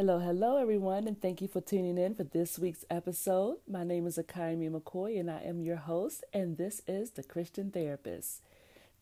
Hello, 0.00 0.18
hello, 0.18 0.56
everyone, 0.56 1.06
and 1.06 1.20
thank 1.20 1.42
you 1.42 1.46
for 1.46 1.60
tuning 1.60 1.98
in 1.98 2.14
for 2.14 2.24
this 2.24 2.58
week's 2.58 2.86
episode. 2.88 3.58
My 3.68 3.84
name 3.84 4.06
is 4.06 4.16
Akayemi 4.16 4.70
McCoy, 4.70 5.20
and 5.20 5.30
I 5.30 5.42
am 5.42 5.60
your 5.60 5.76
host, 5.76 6.24
and 6.32 6.56
this 6.56 6.80
is 6.88 7.10
The 7.10 7.22
Christian 7.22 7.70
Therapist. 7.70 8.40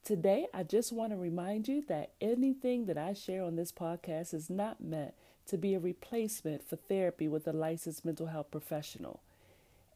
Today, 0.03 0.49
I 0.53 0.65
just 0.65 0.93
want 0.93 1.13
to 1.13 1.17
remind 1.17 1.69
you 1.69 1.85
that 1.87 2.15
anything 2.21 2.87
that 2.87 2.99
I 2.99 3.13
share 3.13 3.45
on 3.45 3.55
this 3.55 3.71
podcast 3.71 4.35
is 4.35 4.51
not 4.51 4.81
meant 4.81 5.15
to 5.47 5.57
be 5.57 5.75
a 5.75 5.79
replacement 5.79 6.69
for 6.69 6.75
therapy 6.75 7.29
with 7.29 7.47
a 7.47 7.53
licensed 7.53 8.05
mental 8.05 8.27
health 8.27 8.51
professional. 8.51 9.21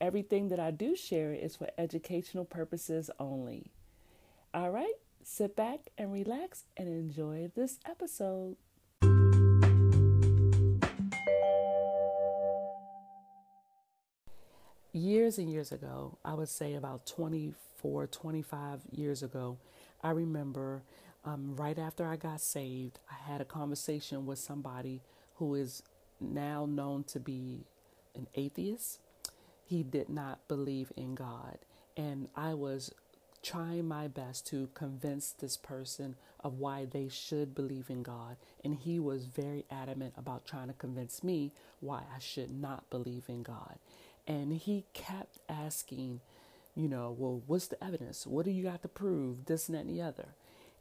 Everything 0.01 0.51
that 0.51 0.61
I 0.61 0.71
do 0.71 0.95
share 0.95 1.33
is 1.33 1.57
for 1.57 1.67
educational 1.77 2.45
purposes 2.45 3.11
only. 3.19 3.73
All 4.55 4.71
right, 4.71 4.95
sit 5.25 5.57
back 5.57 5.81
and 5.99 6.13
relax 6.13 6.63
and 6.77 6.87
enjoy 6.87 7.51
this 7.57 7.81
episode. 7.85 8.55
Years 14.93 15.39
and 15.39 15.51
years 15.51 15.73
ago, 15.73 16.19
I 16.23 16.35
would 16.35 16.51
say 16.51 16.75
about 16.75 17.07
24, 17.07 18.07
25 18.09 18.81
years 18.91 19.23
ago, 19.23 19.57
I 20.03 20.11
remember 20.11 20.83
um, 21.25 21.57
right 21.57 21.79
after 21.79 22.07
I 22.07 22.17
got 22.17 22.43
saved, 22.43 22.99
I 23.11 23.31
had 23.31 23.41
a 23.41 23.47
conversation 23.47 24.27
with 24.27 24.39
somebody 24.39 25.01
who 25.37 25.55
is 25.55 25.83
now 26.21 26.67
known 26.67 27.05
to 27.05 27.19
be 27.21 27.65
an 28.15 28.27
atheist. 28.35 28.99
He 29.65 29.83
did 29.83 30.11
not 30.11 30.47
believe 30.47 30.93
in 30.95 31.15
God. 31.15 31.59
And 31.97 32.29
I 32.37 32.53
was 32.53 32.93
trying 33.43 33.89
my 33.89 34.09
best 34.09 34.47
to 34.49 34.69
convince 34.75 35.33
this 35.33 35.57
person 35.57 36.17
of 36.41 36.59
why 36.59 36.85
they 36.85 37.09
should 37.09 37.55
believe 37.55 37.89
in 37.89 38.03
God. 38.03 38.37
And 38.63 38.77
he 38.77 38.99
was 39.01 39.25
very 39.25 39.65
adamant 39.71 40.15
about 40.19 40.45
trying 40.45 40.69
to 40.69 40.75
convince 40.75 41.25
me 41.25 41.53
why 41.81 42.03
I 42.15 42.19
should 42.19 42.51
not 42.51 42.91
believe 42.91 43.25
in 43.29 43.43
God. 43.43 43.79
And 44.27 44.53
he 44.53 44.85
kept 44.93 45.39
asking, 45.49 46.21
you 46.75 46.89
know, 46.89 47.15
well, 47.19 47.43
what's 47.47 47.67
the 47.67 47.83
evidence? 47.83 48.27
What 48.27 48.45
do 48.45 48.51
you 48.51 48.63
got 48.65 48.83
to 48.83 48.89
prove? 48.89 49.47
This 49.47 49.69
and 49.69 49.77
that 49.77 49.87
and 49.87 49.91
the 49.91 50.03
other. 50.03 50.29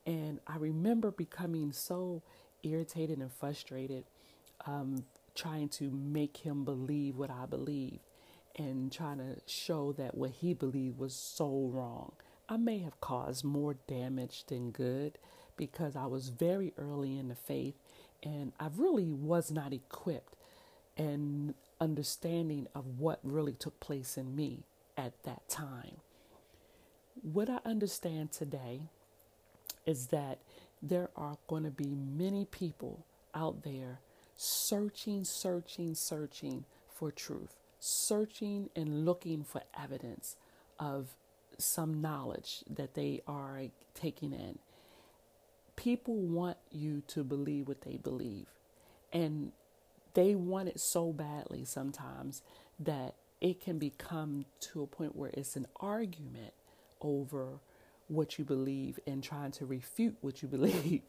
And 0.06 0.40
I 0.48 0.58
remember 0.58 1.12
becoming 1.12 1.72
so 1.72 2.22
irritated 2.64 3.20
and 3.20 3.32
frustrated, 3.32 4.06
um, 4.66 5.06
trying 5.36 5.70
to 5.70 5.90
make 5.90 6.38
him 6.38 6.64
believe 6.64 7.18
what 7.18 7.30
I 7.30 7.46
believed 7.46 8.00
and 8.56 8.92
trying 8.92 9.18
to 9.18 9.38
show 9.46 9.94
that 9.94 10.16
what 10.16 10.32
he 10.32 10.54
believed 10.54 11.00
was 11.00 11.14
so 11.14 11.70
wrong. 11.74 12.14
I 12.50 12.58
may 12.58 12.80
have 12.80 13.00
caused 13.00 13.44
more 13.46 13.76
damage 13.88 14.46
than 14.48 14.72
good 14.72 15.18
because 15.56 15.96
I 15.96 16.06
was 16.06 16.30
very 16.30 16.74
early 16.78 17.18
in 17.18 17.30
the 17.30 17.36
faith 17.36 17.76
and 18.24 18.52
I 18.60 18.68
really 18.76 19.10
was 19.12 19.52
not 19.52 19.74
equipped 19.74 20.36
and 20.98 21.54
understanding 21.82 22.68
of 22.76 23.00
what 23.00 23.20
really 23.24 23.54
took 23.54 23.80
place 23.82 24.18
in 24.18 24.36
me 24.36 24.64
at 24.98 25.24
that 25.24 25.50
time. 25.50 25.98
What 27.22 27.50
I 27.50 27.60
understand 27.66 28.32
today 28.32 28.82
is 29.86 30.08
that 30.08 30.40
there 30.82 31.10
are 31.16 31.38
going 31.48 31.64
to 31.64 31.72
be 31.72 31.96
many 31.96 32.46
people 32.46 33.06
out 33.36 33.64
there 33.64 34.00
searching, 34.36 35.24
searching, 35.24 35.96
searching 35.96 36.66
for 36.90 37.12
truth, 37.12 37.56
searching 37.80 38.70
and 38.76 39.06
looking 39.06 39.44
for 39.44 39.62
evidence 39.80 40.36
of 40.80 41.16
some 41.58 42.02
knowledge 42.02 42.64
that 42.70 42.96
they 42.96 43.22
are 43.28 43.64
taking 43.96 44.34
in. 44.34 44.60
People 45.76 46.16
want 46.16 46.58
you 46.72 47.04
to 47.08 47.24
believe 47.24 47.68
what 47.68 47.82
they 47.82 47.98
believe. 47.98 48.48
And 49.14 49.52
they 50.14 50.36
want 50.36 50.70
it 50.70 50.80
so 50.80 51.14
badly 51.14 51.66
sometimes 51.66 52.42
that 52.80 53.16
it 53.42 53.62
can 53.62 53.80
become 53.80 54.46
to 54.60 54.84
a 54.84 54.88
point 54.88 55.16
where 55.16 55.32
it's 55.34 55.56
an 55.56 55.68
argument 55.78 56.54
over 57.02 57.60
what 58.08 58.38
you 58.38 58.46
believe 58.46 59.00
and 59.08 59.24
trying 59.24 59.52
to 59.52 59.66
refute 59.66 60.16
what 60.22 60.42
you 60.42 60.48
believe. 60.50 61.02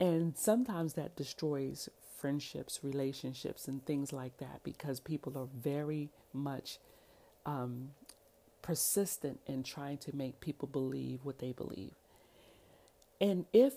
And 0.00 0.36
sometimes 0.36 0.94
that 0.94 1.16
destroys 1.16 1.88
friendships, 2.18 2.80
relationships, 2.82 3.68
and 3.68 3.84
things 3.84 4.12
like 4.12 4.38
that 4.38 4.62
because 4.64 5.00
people 5.00 5.36
are 5.38 5.48
very 5.54 6.10
much 6.32 6.78
um, 7.46 7.90
persistent 8.62 9.40
in 9.46 9.62
trying 9.62 9.98
to 9.98 10.14
make 10.14 10.40
people 10.40 10.68
believe 10.68 11.20
what 11.24 11.38
they 11.38 11.52
believe. 11.52 11.94
And 13.20 13.46
if 13.52 13.74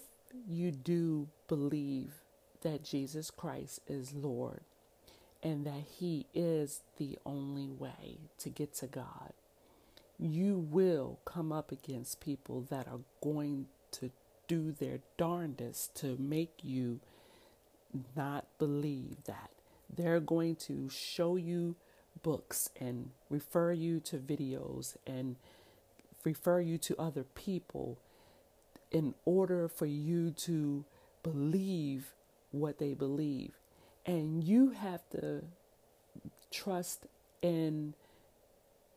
you 0.47 0.71
do 0.71 1.27
believe 1.47 2.20
that 2.61 2.83
Jesus 2.83 3.31
Christ 3.31 3.81
is 3.88 4.13
Lord 4.13 4.61
and 5.44 5.66
that 5.66 5.83
He 5.99 6.27
is 6.33 6.81
the 6.97 7.17
only 7.25 7.69
way 7.69 8.19
to 8.39 8.49
get 8.49 8.73
to 8.75 8.88
God, 8.88 9.33
you 10.19 10.57
will 10.57 11.19
come 11.25 11.51
up 11.51 11.71
against 11.71 12.21
people 12.21 12.61
that 12.69 12.88
are 12.88 13.00
going 13.23 13.67
to 13.91 14.11
do 14.47 14.71
their 14.71 15.00
darndest 15.17 15.95
to 15.95 16.17
make 16.19 16.63
you 16.63 17.00
not 18.16 18.45
believe 18.59 19.23
that. 19.25 19.50
They're 19.94 20.19
going 20.19 20.55
to 20.57 20.89
show 20.89 21.35
you 21.35 21.75
books 22.23 22.69
and 22.79 23.11
refer 23.29 23.71
you 23.71 24.00
to 24.01 24.17
videos 24.17 24.95
and 25.07 25.35
refer 26.23 26.59
you 26.59 26.77
to 26.77 26.95
other 26.97 27.23
people 27.23 27.97
in 28.91 29.16
order 29.25 29.67
for 29.67 29.85
you 29.85 30.31
to 30.31 30.85
believe 31.23 32.13
what 32.51 32.79
they 32.79 32.94
believe. 32.94 33.53
And 34.06 34.44
you 34.44 34.72
have 34.72 35.07
to 35.12 35.44
trust 36.51 37.06
in 37.41 37.94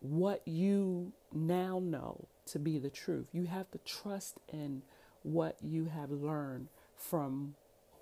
what 0.01 0.47
you 0.47 1.13
now 1.33 1.81
know 1.83 2.27
to 2.47 2.59
be 2.59 2.79
the 2.79 2.91
truth. 2.91 3.29
You 3.33 3.45
have 3.45 3.71
to 3.71 3.79
trust 3.79 4.39
in 4.53 4.83
what 5.23 5.57
you 5.63 5.87
have 5.87 6.11
learned 6.11 6.69
from 6.97 7.55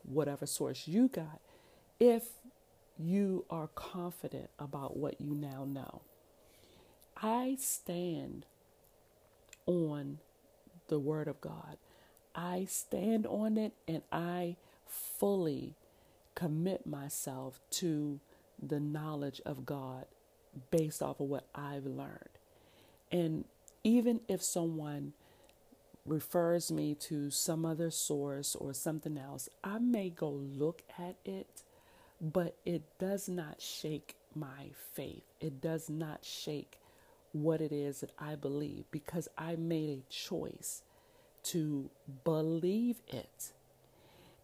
whatever 0.05 0.47
source 0.47 0.89
you 0.89 1.09
got 1.09 1.41
if 2.01 2.25
you 2.99 3.45
are 3.51 3.69
confident 3.69 4.51
about 4.59 4.97
what 4.97 5.21
you 5.21 5.35
now 5.35 5.65
know. 5.65 6.03
I 7.17 7.57
stand 7.61 8.47
on 9.67 10.19
the 10.89 10.99
Word 10.99 11.29
of 11.29 11.41
God. 11.41 11.77
I 12.35 12.67
stand 12.69 13.27
on 13.27 13.57
it 13.57 13.73
and 13.87 14.03
I 14.11 14.57
fully 14.93 15.75
commit 16.35 16.87
myself 16.87 17.61
to 17.71 18.21
the 18.61 18.81
knowledge 18.81 19.41
of 19.45 19.67
God 19.67 20.07
based 20.71 21.03
off 21.03 21.21
of 21.21 21.27
what 21.29 21.47
I've 21.55 21.87
learned. 21.87 22.29
And 23.11 23.45
even 23.85 24.21
if 24.29 24.43
someone 24.43 25.13
refers 26.07 26.71
me 26.71 26.95
to 26.95 27.31
some 27.31 27.65
other 27.65 27.91
source 27.91 28.55
or 28.55 28.73
something 28.73 29.19
else, 29.19 29.49
I 29.63 29.79
may 29.79 30.11
go 30.11 30.31
look 30.31 30.83
at 30.99 31.17
it, 31.25 31.63
but 32.21 32.57
it 32.65 32.83
does 32.99 33.29
not 33.29 33.61
shake 33.61 34.17
my 34.35 34.71
faith. 34.95 35.25
It 35.41 35.61
does 35.61 35.89
not 35.89 36.25
shake 36.25 36.79
what 37.33 37.61
it 37.61 37.73
is 37.73 38.01
that 38.01 38.11
I 38.19 38.35
believe 38.35 38.85
because 38.91 39.29
I 39.39 39.57
made 39.57 39.91
a 39.91 40.13
choice 40.13 40.83
to 41.45 41.91
believe 42.25 42.97
it. 43.09 43.53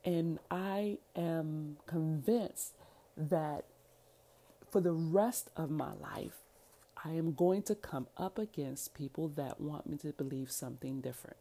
And 0.09 0.39
I 0.51 0.97
am 1.15 1.77
convinced 1.87 2.73
that 3.15 3.67
for 4.71 4.81
the 4.81 4.93
rest 4.93 5.51
of 5.55 5.69
my 5.69 5.93
life, 5.93 6.39
I 7.05 7.11
am 7.11 7.35
going 7.35 7.61
to 7.65 7.75
come 7.75 8.07
up 8.17 8.39
against 8.39 8.95
people 8.95 9.29
that 9.37 9.61
want 9.61 9.87
me 9.87 9.99
to 9.99 10.15
believe 10.15 10.51
something 10.51 11.03
different. 11.03 11.37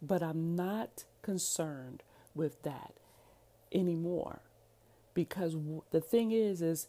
But 0.00 0.22
I'm 0.22 0.54
not 0.54 1.02
concerned 1.22 2.04
with 2.32 2.62
that 2.62 2.92
anymore. 3.72 4.38
Because 5.12 5.56
the 5.90 6.00
thing 6.00 6.30
is 6.30 6.62
is 6.62 6.86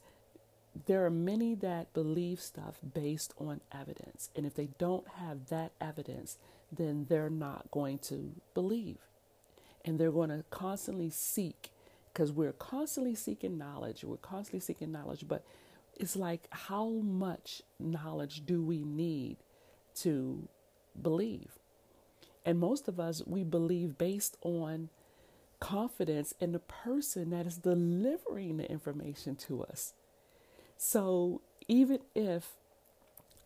there 0.85 1.03
are 1.03 1.09
many 1.09 1.55
that 1.55 1.93
believe 1.93 2.39
stuff 2.39 2.75
based 2.93 3.33
on 3.39 3.61
evidence. 3.71 4.29
And 4.35 4.45
if 4.45 4.53
they 4.53 4.69
don't 4.77 5.07
have 5.17 5.47
that 5.47 5.71
evidence 5.81 6.37
then 6.71 7.07
they're 7.09 7.29
not 7.29 7.71
going 7.71 7.97
to 7.97 8.33
believe 8.53 8.99
and 9.85 9.99
they're 9.99 10.11
going 10.11 10.29
to 10.29 10.43
constantly 10.49 11.09
seek 11.09 11.71
because 12.13 12.31
we're 12.31 12.53
constantly 12.53 13.15
seeking 13.15 13.57
knowledge 13.57 14.03
we're 14.03 14.17
constantly 14.17 14.59
seeking 14.59 14.91
knowledge 14.91 15.25
but 15.27 15.43
it's 16.01 16.15
like 16.15 16.47
how 16.49 16.89
much 16.89 17.61
knowledge 17.79 18.45
do 18.45 18.63
we 18.63 18.83
need 18.83 19.37
to 19.93 20.47
believe? 20.99 21.59
And 22.45 22.59
most 22.59 22.87
of 22.87 22.99
us 22.99 23.21
we 23.25 23.43
believe 23.43 23.97
based 23.97 24.37
on 24.41 24.89
confidence 25.59 26.33
in 26.39 26.53
the 26.53 26.59
person 26.59 27.29
that 27.29 27.45
is 27.45 27.57
delivering 27.57 28.57
the 28.57 28.69
information 28.69 29.35
to 29.35 29.63
us. 29.63 29.93
So 30.77 31.41
even 31.67 31.99
if 32.15 32.55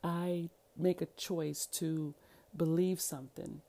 i 0.01 0.49
make 0.77 1.01
a 1.01 1.05
choice 1.17 1.65
to 1.65 2.13
believe 2.55 3.01
something 3.01 3.61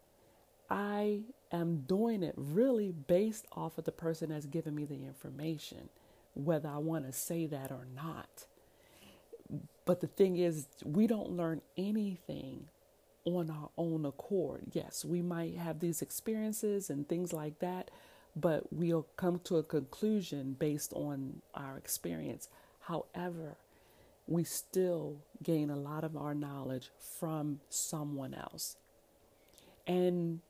I 0.70 1.22
am 1.52 1.84
doing 1.86 2.22
it 2.22 2.34
really 2.36 2.92
based 2.92 3.46
off 3.52 3.78
of 3.78 3.84
the 3.84 3.92
person 3.92 4.30
that's 4.30 4.46
giving 4.46 4.74
me 4.74 4.84
the 4.84 5.04
information 5.04 5.88
whether 6.36 6.68
I 6.68 6.78
want 6.78 7.06
to 7.06 7.12
say 7.12 7.46
that 7.46 7.72
or 7.72 7.86
not. 7.94 8.44
But 9.84 10.00
the 10.00 10.06
thing 10.06 10.36
is, 10.36 10.66
we 10.84 11.06
don't 11.06 11.30
learn 11.30 11.62
anything 11.76 12.68
on 13.24 13.50
our 13.50 13.70
own 13.78 14.04
accord. 14.04 14.64
Yes, 14.72 15.04
we 15.04 15.22
might 15.22 15.56
have 15.56 15.80
these 15.80 16.02
experiences 16.02 16.90
and 16.90 17.08
things 17.08 17.32
like 17.32 17.58
that, 17.60 17.90
but 18.34 18.72
we'll 18.72 19.06
come 19.16 19.40
to 19.44 19.56
a 19.56 19.62
conclusion 19.62 20.56
based 20.58 20.92
on 20.92 21.40
our 21.54 21.76
experience. 21.78 22.48
However, 22.80 23.56
we 24.28 24.44
still 24.44 25.16
gain 25.42 25.70
a 25.70 25.76
lot 25.76 26.04
of 26.04 26.16
our 26.16 26.34
knowledge 26.34 26.90
from 26.98 27.60
someone 27.70 28.34
else. 28.34 28.76
And 29.86 30.40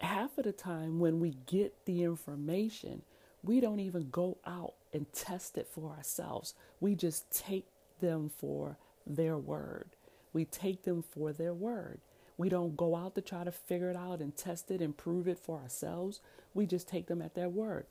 half 0.00 0.38
of 0.38 0.44
the 0.44 0.52
time, 0.52 0.98
when 0.98 1.20
we 1.20 1.36
get 1.46 1.84
the 1.84 2.02
information, 2.02 3.02
we 3.42 3.60
don't 3.60 3.80
even 3.80 4.10
go 4.10 4.38
out 4.46 4.74
and 4.92 5.12
test 5.12 5.56
it 5.56 5.66
for 5.66 5.90
ourselves. 5.90 6.54
We 6.80 6.94
just 6.94 7.30
take 7.30 7.66
them 8.00 8.30
for 8.34 8.76
their 9.06 9.36
word. 9.36 9.90
We 10.32 10.44
take 10.44 10.82
them 10.84 11.02
for 11.02 11.32
their 11.32 11.54
word. 11.54 12.00
We 12.36 12.48
don't 12.48 12.76
go 12.76 12.96
out 12.96 13.14
to 13.16 13.20
try 13.20 13.44
to 13.44 13.52
figure 13.52 13.90
it 13.90 13.96
out 13.96 14.20
and 14.20 14.36
test 14.36 14.70
it 14.70 14.80
and 14.80 14.96
prove 14.96 15.28
it 15.28 15.38
for 15.38 15.58
ourselves. 15.58 16.20
We 16.54 16.66
just 16.66 16.88
take 16.88 17.06
them 17.06 17.20
at 17.20 17.34
their 17.34 17.48
word. 17.48 17.86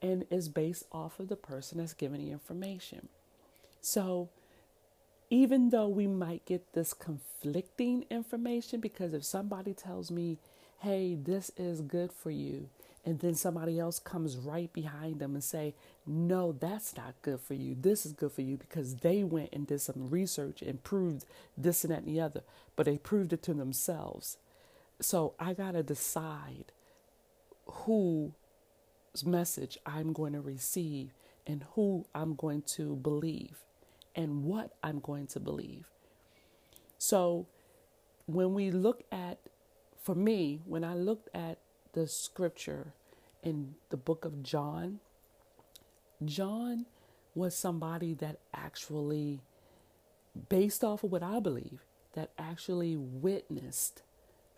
And 0.00 0.24
it's 0.30 0.48
based 0.48 0.84
off 0.92 1.18
of 1.18 1.28
the 1.28 1.36
person 1.36 1.78
that's 1.78 1.94
giving 1.94 2.24
the 2.24 2.30
information. 2.30 3.08
So 3.80 4.28
even 5.30 5.70
though 5.70 5.88
we 5.88 6.06
might 6.06 6.44
get 6.44 6.72
this 6.72 6.94
conflicting 6.94 8.04
information, 8.10 8.80
because 8.80 9.12
if 9.12 9.24
somebody 9.24 9.74
tells 9.74 10.10
me, 10.10 10.38
hey, 10.80 11.14
this 11.14 11.50
is 11.56 11.80
good 11.80 12.12
for 12.12 12.30
you, 12.30 12.68
and 13.04 13.20
then 13.20 13.34
somebody 13.34 13.78
else 13.78 13.98
comes 13.98 14.36
right 14.36 14.72
behind 14.72 15.18
them 15.18 15.34
and 15.34 15.42
say, 15.42 15.74
no, 16.06 16.52
that's 16.52 16.96
not 16.96 17.14
good 17.22 17.40
for 17.40 17.54
you. 17.54 17.76
This 17.78 18.04
is 18.04 18.12
good 18.12 18.32
for 18.32 18.42
you 18.42 18.56
because 18.56 18.96
they 18.96 19.24
went 19.24 19.50
and 19.52 19.66
did 19.66 19.80
some 19.80 20.10
research 20.10 20.62
and 20.62 20.82
proved 20.82 21.24
this 21.56 21.84
and 21.84 21.92
that 21.92 22.02
and 22.04 22.08
the 22.08 22.20
other, 22.20 22.42
but 22.76 22.86
they 22.86 22.98
proved 22.98 23.32
it 23.32 23.42
to 23.44 23.54
themselves. 23.54 24.36
So 25.00 25.34
I 25.38 25.54
got 25.54 25.72
to 25.72 25.82
decide 25.82 26.72
whose 27.66 28.32
message 29.24 29.78
I'm 29.86 30.12
going 30.12 30.32
to 30.32 30.40
receive 30.40 31.12
and 31.46 31.64
who 31.74 32.04
I'm 32.14 32.34
going 32.34 32.62
to 32.62 32.96
believe 32.96 33.58
and 34.14 34.44
what 34.44 34.72
I'm 34.82 35.00
going 35.00 35.26
to 35.28 35.40
believe. 35.40 35.88
So 36.98 37.46
when 38.26 38.54
we 38.54 38.70
look 38.70 39.02
at, 39.12 39.38
for 40.02 40.14
me, 40.14 40.60
when 40.64 40.84
I 40.84 40.94
looked 40.94 41.28
at 41.34 41.58
the 41.92 42.06
scripture 42.06 42.92
in 43.42 43.74
the 43.90 43.96
book 43.96 44.24
of 44.24 44.42
John, 44.42 45.00
John 46.24 46.86
was 47.34 47.54
somebody 47.54 48.14
that 48.14 48.38
actually, 48.52 49.40
based 50.48 50.82
off 50.82 51.04
of 51.04 51.12
what 51.12 51.22
I 51.22 51.40
believe, 51.40 51.84
that 52.14 52.30
actually 52.38 52.96
witnessed, 52.96 54.02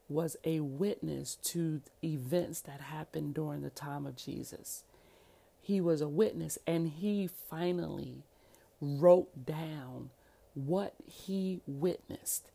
was 0.09 0.37
a 0.45 0.61
witness 0.61 1.37
to 1.37 1.83
events 2.03 2.61
that 2.63 2.81
happened 2.81 3.35
during 3.35 3.63
the 3.63 3.71
time 3.71 4.07
of 4.07 4.17
Jesus. 4.17 4.85
He 5.61 5.81
was 5.81 6.01
a 6.01 6.09
witness 6.09 6.59
and 6.67 6.89
he 6.89 7.29
finally 7.29 8.25
wrote 8.81 9.47
down 9.47 10.11
what 10.55 10.95
he 11.07 11.61
witnessed. 11.67 12.51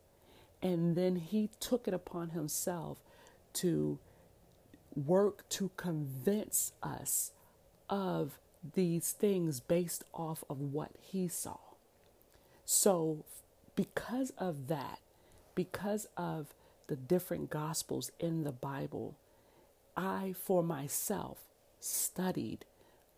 And 0.66 0.96
then 0.96 1.18
he 1.18 1.52
took 1.60 1.88
it 1.88 1.94
upon 1.94 2.32
himself 2.32 2.98
to 3.54 4.00
work 4.96 5.48
to 5.50 5.70
convince 5.78 6.72
us 6.82 7.34
of 7.88 8.40
these 8.74 9.12
things 9.12 9.60
based 9.60 10.06
off 10.12 10.44
of 10.50 10.60
what 10.60 10.90
he 11.00 11.28
saw. 11.28 11.60
So, 12.66 13.26
because 13.76 14.32
of 14.40 14.68
that, 14.68 14.98
because 15.54 16.08
of 16.18 16.48
the 16.88 16.96
different 16.96 17.52
gospels 17.52 18.12
in 18.20 18.44
the 18.44 18.52
Bible, 18.52 19.16
I 19.96 20.34
for 20.34 20.64
myself 20.64 21.38
studied 21.80 22.66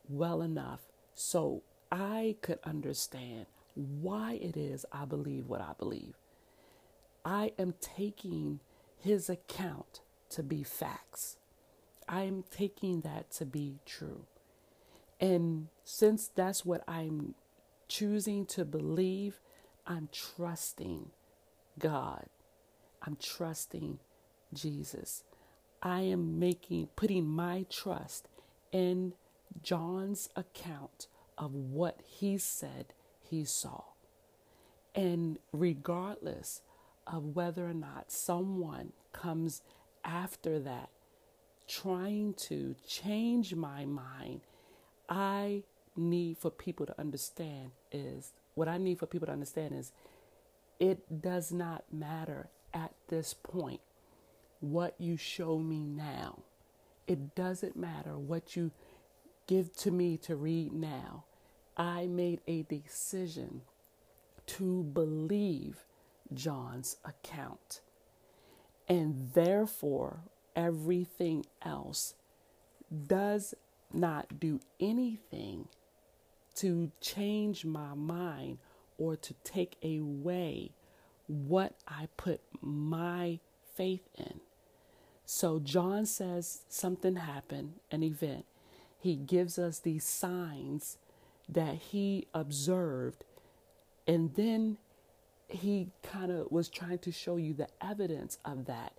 well 0.10 0.42
enough 0.42 0.82
so 1.16 1.62
I 1.90 2.36
could 2.42 2.60
understand 2.66 3.46
why 3.74 4.34
it 4.34 4.58
is 4.58 4.86
I 4.92 5.06
believe 5.06 5.48
what 5.48 5.62
I 5.62 5.72
believe. 5.80 6.16
I 7.28 7.52
am 7.60 7.74
taking 7.82 8.62
his 8.96 9.30
account 9.30 10.00
to 10.30 10.42
be 10.42 10.64
facts. 10.64 11.36
I 12.08 12.22
am 12.22 12.46
taking 12.50 13.02
that 13.02 13.32
to 13.32 13.46
be 13.46 13.80
true. 13.86 14.22
And 15.20 15.68
since 15.84 16.30
that's 16.34 16.64
what 16.64 16.86
I'm 16.88 17.36
choosing 17.90 18.46
to 18.46 18.64
believe, 18.64 19.42
I'm 19.86 20.08
trusting 20.14 21.12
God. 21.78 22.28
I'm 23.06 23.18
trusting 23.22 24.00
Jesus. 24.54 25.26
I 25.84 26.04
am 26.04 26.40
making 26.40 26.88
putting 26.96 27.28
my 27.28 27.66
trust 27.70 28.30
in 28.72 29.12
John's 29.62 30.30
account 30.38 31.08
of 31.38 31.54
what 31.54 32.00
he 32.06 32.38
said 32.38 32.94
he 33.20 33.44
saw. 33.44 33.84
And 34.96 35.40
regardless 35.52 36.62
of 37.12 37.36
whether 37.36 37.68
or 37.68 37.74
not 37.74 38.12
someone 38.12 38.92
comes 39.14 39.62
after 40.04 40.60
that 40.60 40.90
trying 41.68 42.34
to 42.34 42.76
change 42.88 43.54
my 43.56 43.86
mind, 43.86 44.42
I 45.10 45.64
need 45.96 46.38
for 46.38 46.50
people 46.50 46.86
to 46.86 47.00
understand 47.00 47.72
is 47.92 48.34
what 48.56 48.68
I 48.68 48.78
need 48.78 49.00
for 49.00 49.06
people 49.06 49.26
to 49.28 49.34
understand 49.34 49.74
is 49.74 49.92
it 50.80 51.22
does 51.22 51.52
not 51.52 51.86
matter 51.92 52.50
at 52.74 52.94
this 53.08 53.34
point 53.34 53.82
what 54.60 54.96
you 54.98 55.18
show 55.18 55.58
me 55.58 55.84
now. 55.84 56.40
It 57.08 57.36
doesn't 57.36 57.76
matter 57.76 58.18
what 58.18 58.56
you 58.56 58.72
give 59.48 59.76
to 59.78 59.92
me 59.92 60.18
to 60.18 60.36
read 60.36 60.74
now. 60.74 61.24
I 61.78 62.08
made 62.08 62.42
a 62.48 62.64
decision 62.64 63.62
to 64.48 64.84
believe 64.84 65.87
John's 66.34 66.98
account. 67.06 67.82
And 68.88 69.32
therefore, 69.34 70.22
everything 70.56 71.46
else 71.62 72.16
does 73.08 73.54
not 73.94 74.40
do 74.40 74.60
anything 74.80 75.68
to 76.56 76.92
change 77.02 77.66
my 77.66 77.94
mind 77.94 78.58
or 78.98 79.16
to 79.16 79.34
take 79.44 79.78
away 79.84 80.72
what 81.28 81.74
I 81.88 82.08
put 82.18 82.42
my 82.62 83.40
faith 83.76 84.08
in. 84.18 84.40
So 85.26 85.60
John 85.60 86.06
says 86.06 86.62
something 86.70 87.18
happened, 87.18 87.74
an 87.92 88.02
event. 88.02 88.46
He 88.98 89.16
gives 89.16 89.60
us 89.60 89.80
these 89.80 90.06
signs 90.06 90.98
that 91.48 91.76
he 91.76 92.28
observed. 92.34 93.26
And 94.08 94.34
then 94.36 94.78
he 95.50 95.90
kind 96.04 96.32
of 96.32 96.52
was 96.52 96.70
trying 96.70 97.00
to 97.00 97.12
show 97.12 97.38
you 97.38 97.54
the 97.54 97.70
evidence 97.82 98.38
of 98.46 98.66
that. 98.66 98.94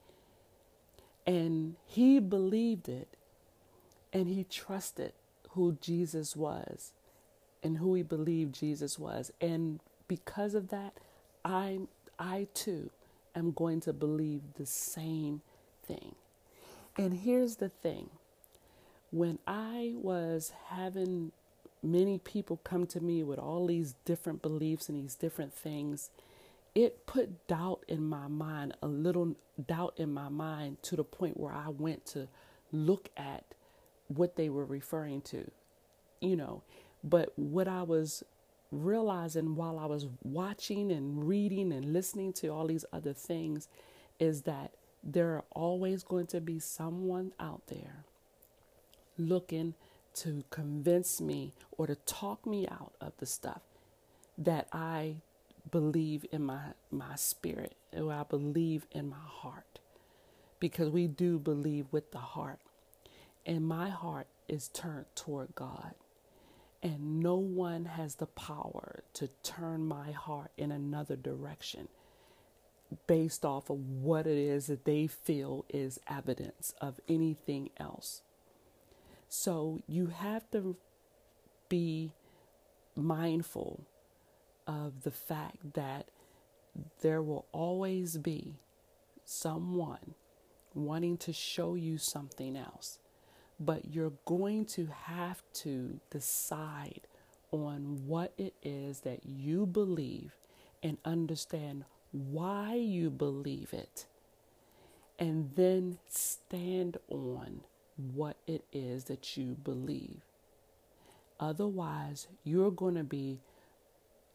And 1.27 1.77
he 1.87 2.21
believed 2.21 2.89
it 2.89 3.09
and 4.13 4.29
he 4.29 4.45
trusted 4.45 5.13
who 5.51 5.77
Jesus 5.81 6.35
was 6.37 6.93
and 7.63 7.79
who 7.79 7.95
he 7.95 8.03
believed 8.03 8.55
Jesus 8.55 8.99
was. 8.99 9.33
And 9.41 9.81
because 10.09 10.55
of 10.55 10.69
that, 10.71 10.95
I 11.45 11.81
I 12.19 12.49
too 12.55 12.91
am 13.35 13.53
going 13.53 13.81
to 13.83 13.93
believe 13.93 14.43
the 14.57 14.67
same 14.67 15.43
thing. 15.87 16.15
And 16.97 17.15
here's 17.15 17.57
the 17.57 17.69
thing. 17.69 18.11
When 19.11 19.39
I 19.47 19.93
was 19.97 20.53
having 20.69 21.33
many 21.83 22.19
people 22.19 22.61
come 22.65 22.87
to 22.89 23.01
me 23.01 23.23
with 23.23 23.39
all 23.39 23.67
these 23.67 23.95
different 24.05 24.43
beliefs 24.43 24.89
and 24.89 25.03
these 25.03 25.15
different 25.15 25.55
things, 25.55 26.11
it 26.75 27.07
put 27.07 27.47
doubt 27.49 27.85
in 27.89 28.05
my 28.05 28.29
mind, 28.29 28.75
a 28.83 28.87
little 28.89 29.35
doubt 29.67 29.95
in 29.97 30.13
my 30.13 30.29
mind 30.29 30.83
to 30.85 30.97
the 30.97 31.05
point 31.05 31.39
where 31.39 31.53
I 31.53 31.69
went 31.69 32.07
to 32.07 32.29
look 32.73 33.09
at 33.17 33.45
what 34.09 34.37
they 34.37 34.49
were 34.49 34.65
referring 34.65 35.21
to, 35.23 35.51
you 36.21 36.37
know. 36.37 36.63
But 37.03 37.33
what 37.37 37.69
I 37.69 37.83
was 37.83 38.25
realizing 38.71 39.57
while 39.57 39.79
I 39.79 39.87
was 39.87 40.07
watching 40.23 40.93
and 40.93 41.27
reading 41.27 41.73
and 41.73 41.93
listening 41.93 42.33
to 42.35 42.49
all 42.49 42.67
these 42.67 42.85
other 42.93 43.13
things 43.13 43.69
is 44.19 44.43
that 44.43 44.73
there 45.03 45.31
are 45.31 45.45
always 45.53 46.03
going 46.03 46.27
to 46.29 46.41
be 46.41 46.59
someone 46.59 47.33
out 47.41 47.63
there 47.69 48.05
looking 49.17 49.75
to 50.15 50.45
convince 50.51 51.21
me 51.21 51.53
or 51.77 51.87
to 51.87 51.95
talk 51.95 52.47
me 52.47 52.67
out 52.69 52.93
of 53.01 53.13
the 53.19 53.27
stuff 53.27 53.63
that 54.37 54.67
I 54.73 55.17
believe 55.71 56.27
in 56.33 56.45
my 56.45 56.61
my 56.91 57.17
spirit 57.17 57.77
or 57.97 58.13
I 58.13 58.25
believe 58.25 58.87
in 58.93 59.11
my 59.11 59.17
heart 59.27 59.81
because 60.61 60.91
we 60.91 61.09
do 61.09 61.39
believe 61.39 61.87
with 61.93 62.13
the 62.13 62.19
heart 62.19 62.61
and 63.47 63.67
my 63.69 63.91
heart 63.91 64.29
is 64.49 64.69
turned 64.69 65.07
toward 65.17 65.55
God 65.55 65.95
And 66.83 67.21
no 67.21 67.37
one 67.37 67.87
has 67.87 68.17
the 68.17 68.27
power 68.27 69.05
to 69.15 69.29
turn 69.45 69.87
my 69.87 70.13
heart 70.13 70.53
in 70.59 70.73
another 70.73 71.17
direction 71.17 71.89
based 73.07 73.45
off 73.45 73.71
of 73.71 73.79
what 73.79 74.27
it 74.27 74.39
is 74.39 74.69
that 74.69 74.85
they 74.85 75.07
feel 75.09 75.65
is 75.71 76.01
evidence 76.09 76.75
of 76.81 77.01
anything 77.09 77.71
else. 77.79 78.23
So 79.29 79.81
you 79.89 80.09
have 80.09 80.51
to 80.53 80.77
be 81.69 82.13
mindful 82.97 83.87
of 84.69 85.03
the 85.03 85.11
fact 85.11 85.75
that 85.75 86.07
there 87.01 87.23
will 87.23 87.47
always 87.51 88.17
be 88.19 88.55
someone 89.25 90.15
wanting 90.75 91.17
to 91.17 91.33
show 91.33 91.75
you 91.75 91.99
something 91.99 92.57
else, 92.57 92.99
but 93.59 93.93
you're 93.93 94.13
going 94.27 94.65
to 94.65 94.87
have 95.05 95.43
to 95.53 95.99
decide 96.11 97.01
on 97.51 98.07
what 98.07 98.33
it 98.39 98.55
is 98.63 99.01
that 99.01 99.25
you 99.25 99.67
believe 99.67 100.37
and 100.83 100.99
understand 101.05 101.85
why 102.13 102.75
you 102.75 103.11
believe 103.11 103.73
it, 103.73 104.07
and 105.19 105.51
then 105.57 105.99
stand 106.09 106.97
on 107.09 107.63
what 108.15 108.37
it 108.47 108.65
is 108.73 109.05
that 109.05 109.37
you 109.37 109.57
believe. 109.65 110.21
Otherwise, 111.41 112.29
you're 112.45 112.71
going 112.71 112.95
to 112.95 113.05
be 113.05 113.41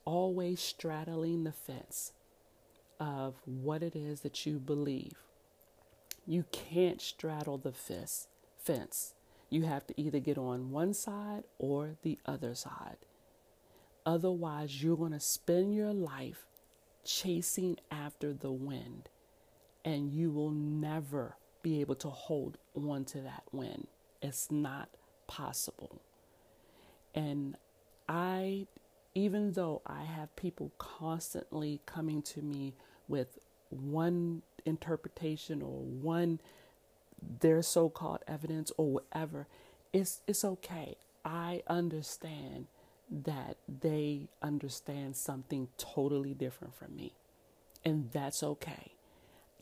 always 0.05 0.59
straddling 0.59 1.43
the 1.43 1.51
fence 1.51 2.13
of 2.99 3.35
what 3.45 3.83
it 3.83 3.95
is 3.95 4.21
that 4.21 4.45
you 4.45 4.59
believe. 4.59 5.15
You 6.25 6.45
can't 6.51 7.01
straddle 7.01 7.57
the 7.57 7.73
fence. 7.73 9.13
You 9.49 9.63
have 9.63 9.85
to 9.87 10.01
either 10.01 10.19
get 10.19 10.37
on 10.37 10.71
one 10.71 10.93
side 10.93 11.43
or 11.57 11.95
the 12.01 12.17
other 12.25 12.55
side. 12.55 12.97
Otherwise, 14.05 14.83
you're 14.83 14.97
going 14.97 15.11
to 15.11 15.19
spend 15.19 15.75
your 15.75 15.93
life 15.93 16.45
chasing 17.05 17.77
after 17.91 18.33
the 18.33 18.51
wind, 18.51 19.09
and 19.83 20.11
you 20.11 20.31
will 20.31 20.51
never 20.51 21.35
be 21.61 21.81
able 21.81 21.95
to 21.95 22.09
hold 22.09 22.57
on 22.75 23.05
to 23.05 23.19
that 23.21 23.43
wind. 23.51 23.87
It's 24.21 24.49
not 24.49 24.89
possible. 25.27 26.01
And 27.13 27.55
I, 28.07 28.67
even 29.15 29.53
though 29.53 29.81
I 29.85 30.03
have 30.03 30.35
people 30.35 30.71
constantly 30.77 31.81
coming 31.85 32.21
to 32.23 32.41
me 32.41 32.73
with 33.07 33.39
one 33.69 34.41
interpretation 34.65 35.61
or 35.61 35.81
one 35.81 36.39
their 37.39 37.61
so-called 37.61 38.19
evidence 38.27 38.71
or 38.77 38.91
whatever, 38.93 39.47
it's 39.91 40.21
it's 40.27 40.43
okay. 40.43 40.97
I 41.23 41.63
understand 41.67 42.67
that 43.09 43.57
they 43.67 44.27
understand 44.41 45.15
something 45.15 45.69
totally 45.77 46.33
different 46.33 46.75
from 46.75 46.95
me. 46.95 47.13
And 47.85 48.11
that's 48.11 48.43
okay. 48.43 48.93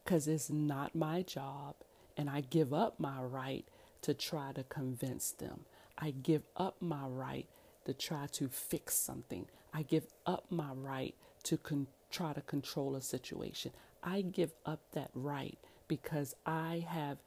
Cuz 0.06 0.28
it's 0.28 0.50
not 0.50 0.96
my 0.96 1.22
job 1.22 1.76
and 2.18 2.30
I 2.30 2.42
give 2.42 2.74
up 2.74 3.00
my 3.00 3.22
right 3.22 3.66
to 4.02 4.14
try 4.14 4.52
to 4.54 4.64
convince 4.64 5.32
them. 5.32 5.66
I 5.98 6.12
give 6.12 6.44
up 6.56 6.82
my 6.82 7.06
right 7.06 7.48
to 7.86 7.94
try 7.94 8.28
to 8.34 8.48
fix 8.50 8.96
something. 8.96 9.48
I 9.74 9.84
give 9.84 10.08
up 10.26 10.46
my 10.50 10.72
right 10.74 11.16
to 11.44 11.58
con- 11.58 11.88
try 12.12 12.34
to 12.34 12.42
control 12.42 12.96
a 12.96 13.02
situation. 13.02 13.72
I 14.04 14.22
give 14.22 14.54
up 14.66 14.82
that 14.94 15.12
right 15.14 15.58
because 15.88 16.36
I 16.46 16.86
have 16.88 17.18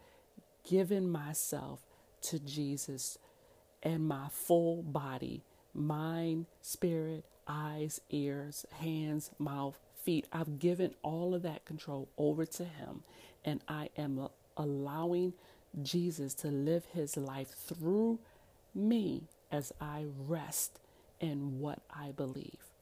given 0.69 1.11
myself 1.11 1.81
to 2.23 2.39
Jesus 2.39 3.19
and 3.83 4.07
my 4.09 4.29
full 4.31 4.83
body 4.83 5.43
mind, 5.75 6.47
spirit, 6.63 7.25
eyes, 7.49 8.01
ears, 8.11 8.67
hands, 8.81 9.31
mouth, 9.39 9.79
feet. 10.05 10.27
I've 10.33 10.59
given 10.59 10.95
all 11.03 11.35
of 11.35 11.43
that 11.43 11.65
control 11.65 12.09
over 12.17 12.47
to 12.47 12.65
Him, 12.65 13.03
and 13.45 13.63
I 13.69 13.91
am 13.97 14.29
allowing 14.57 15.35
Jesus 15.83 16.35
to 16.37 16.49
live 16.49 16.87
His 16.95 17.17
life 17.17 17.51
through 17.51 18.21
me 18.75 19.25
as 19.55 19.73
I 19.81 20.07
rest 20.27 20.81
in 21.21 21.61
what 21.61 21.79
I 21.89 22.11
believe. 22.11 22.73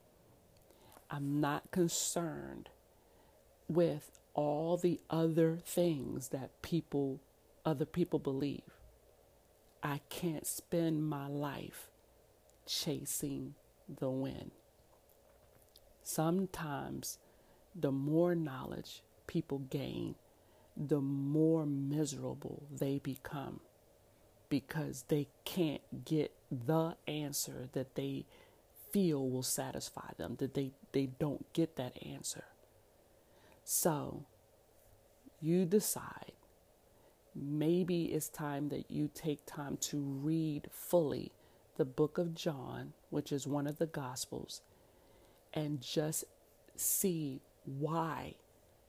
I'm 1.11 1.39
not 1.39 1.71
concerned 1.71 2.71
with 3.69 4.19
all 4.33 4.79
the 4.79 4.99
other 5.11 5.59
things 5.63 6.29
that 6.29 6.63
people 6.63 7.21
other 7.65 7.85
people 7.85 8.19
believe. 8.19 8.63
I 9.83 10.01
can't 10.09 10.47
spend 10.47 11.05
my 11.09 11.27
life 11.29 11.91
chasing 12.67 13.55
the 14.01 14.11
wind. 14.11 14.53
Sometimes 16.03 17.19
the 17.75 17.93
more 17.93 18.35
knowledge 18.35 19.03
people 19.27 19.59
gain, 19.59 20.15
the 20.77 21.01
more 21.01 21.67
miserable 21.67 22.63
they 22.73 22.99
become 22.99 23.61
because 24.53 25.07
they 25.09 25.29
can't 25.47 26.05
get 26.05 26.31
the 26.51 26.95
answer 27.09 27.71
that 27.73 27.95
they 27.95 28.27
feel 28.91 29.27
will 29.31 29.43
satisfy 29.43 30.11
them, 30.19 30.37
that 30.41 30.53
they, 30.53 30.73
they 30.93 31.07
don't 31.07 31.51
get 31.55 31.77
that 31.77 31.97
answer. 32.05 32.45
So 33.65 34.27
you 35.41 35.65
decide 35.65 36.33
maybe 37.35 38.05
it's 38.13 38.29
time 38.29 38.69
that 38.69 38.91
you 38.91 39.09
take 39.15 39.47
time 39.47 39.79
to 39.79 39.97
read 39.97 40.69
fully 40.71 41.33
the 41.79 41.87
book 41.87 42.19
of 42.19 42.35
John, 42.35 42.93
which 43.09 43.33
is 43.33 43.47
one 43.47 43.67
of 43.67 43.79
the 43.79 43.87
Gospels, 43.87 44.61
and 45.55 45.81
just 45.81 46.25
see 46.77 47.41
why 47.65 48.35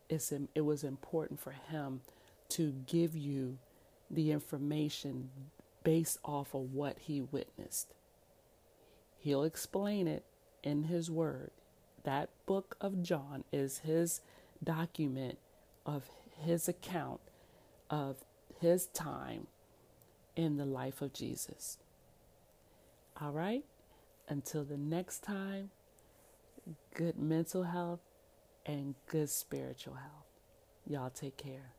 it's, 0.09 0.33
it 0.55 0.65
was 0.65 0.83
important 0.83 1.39
for 1.39 1.51
him 1.51 2.01
to 2.49 2.73
give 2.85 3.15
you 3.15 3.59
the 4.13 4.31
information 4.31 5.29
based 5.83 6.17
off 6.23 6.53
of 6.53 6.73
what 6.73 6.97
he 6.99 7.21
witnessed. 7.21 7.93
He'll 9.17 9.43
explain 9.43 10.07
it 10.07 10.23
in 10.63 10.83
his 10.83 11.09
word. 11.09 11.51
That 12.03 12.29
book 12.45 12.75
of 12.81 13.01
John 13.01 13.43
is 13.51 13.79
his 13.79 14.21
document 14.63 15.37
of 15.85 16.09
his 16.37 16.67
account 16.67 17.21
of 17.89 18.17
his 18.59 18.87
time 18.87 19.47
in 20.35 20.57
the 20.57 20.65
life 20.65 21.01
of 21.01 21.13
Jesus. 21.13 21.77
All 23.19 23.31
right? 23.31 23.63
Until 24.27 24.63
the 24.63 24.77
next 24.77 25.23
time, 25.23 25.69
good 26.93 27.17
mental 27.17 27.63
health 27.63 27.99
and 28.65 28.95
good 29.07 29.29
spiritual 29.29 29.95
health. 29.95 30.25
Y'all 30.87 31.09
take 31.09 31.37
care. 31.37 31.73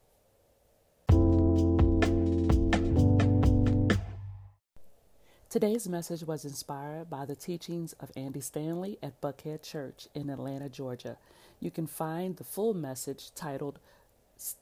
Today's 5.55 5.87
message 5.89 6.25
was 6.25 6.45
inspired 6.45 7.09
by 7.09 7.25
the 7.25 7.37
teachings 7.37 7.93
of 8.01 8.11
Andy 8.17 8.41
Stanley 8.41 8.99
at 9.01 9.21
Buckhead 9.21 9.63
Church 9.63 10.09
in 10.13 10.29
Atlanta, 10.29 10.69
Georgia. 10.69 11.17
You 11.61 11.71
can 11.71 11.87
find 11.87 12.37
the 12.37 12.43
full 12.43 12.75
message 12.75 13.33
titled, 13.37 13.79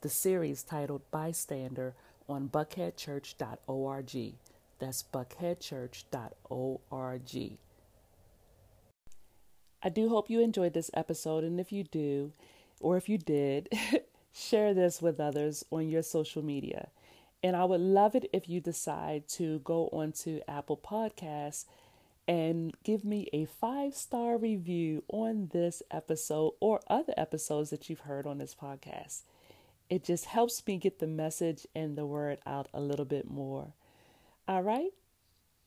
the 0.02 0.10
series 0.10 0.62
titled 0.62 1.00
Bystander 1.10 1.94
on 2.28 2.50
buckheadchurch.org. 2.50 4.34
That's 4.80 5.04
buckheadchurch.org. 5.10 7.58
I 9.82 9.88
do 9.88 10.08
hope 10.10 10.28
you 10.28 10.40
enjoyed 10.40 10.74
this 10.74 10.90
episode, 10.92 11.42
and 11.42 11.58
if 11.58 11.72
you 11.72 11.84
do, 11.84 12.32
or 12.80 12.98
if 12.98 13.08
you 13.08 13.16
did, 13.16 13.70
share 14.34 14.74
this 14.74 15.00
with 15.00 15.18
others 15.18 15.64
on 15.70 15.88
your 15.88 16.02
social 16.02 16.44
media. 16.44 16.88
And 17.42 17.56
I 17.56 17.64
would 17.64 17.80
love 17.80 18.14
it 18.14 18.30
if 18.32 18.48
you 18.48 18.60
decide 18.60 19.26
to 19.30 19.58
go 19.60 19.88
onto 19.88 20.40
Apple 20.46 20.76
Podcasts 20.76 21.64
and 22.28 22.72
give 22.84 23.04
me 23.04 23.28
a 23.32 23.44
five 23.46 23.94
star 23.94 24.38
review 24.38 25.02
on 25.08 25.50
this 25.52 25.82
episode 25.90 26.52
or 26.60 26.80
other 26.86 27.14
episodes 27.16 27.70
that 27.70 27.90
you've 27.90 28.00
heard 28.00 28.26
on 28.26 28.38
this 28.38 28.54
podcast. 28.54 29.22
It 29.90 30.04
just 30.04 30.26
helps 30.26 30.64
me 30.66 30.78
get 30.78 31.00
the 31.00 31.06
message 31.06 31.66
and 31.74 31.98
the 31.98 32.06
word 32.06 32.38
out 32.46 32.68
a 32.72 32.80
little 32.80 33.04
bit 33.04 33.28
more. 33.28 33.72
All 34.46 34.62
right. 34.62 34.92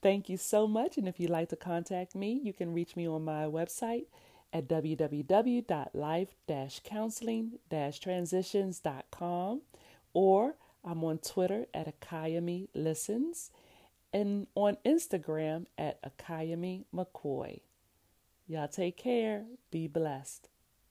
Thank 0.01 0.29
you 0.29 0.38
so 0.38 0.67
much. 0.67 0.98
And 0.98 1.08
if 1.08 1.20
you'd 1.20 1.29
like 1.29 1.50
to 1.50 1.55
contact 1.55 2.15
me, 2.15 2.39
you 2.44 2.53
can 2.53 2.74
reach 2.74 2.96
me 2.96 3.08
on 3.08 3.25
my 3.25 3.46
website 3.46 4.05
at 4.53 4.67
www.life 4.67 6.36
counseling 6.84 7.60
transitions.com 7.70 9.62
or 10.13 10.55
I'm 10.85 11.03
on 11.03 11.17
Twitter 11.17 11.65
at 11.73 11.99
Akayami 11.99 12.67
Listens 12.75 13.49
and 14.13 14.45
on 14.53 14.77
Instagram 14.85 15.65
at 15.77 15.99
Akayami 16.03 16.85
McCoy. 16.93 17.61
Y'all 18.47 18.67
take 18.67 18.95
care. 18.95 19.45
Be 19.71 19.87
blessed. 19.87 20.47